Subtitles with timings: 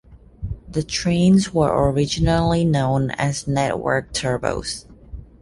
[0.67, 4.85] The trains were originally known as Network Turbos.